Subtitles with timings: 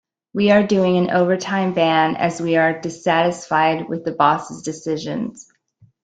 [0.33, 5.47] We are doing an overtime ban as we are dissatisfied with the boss' decisions.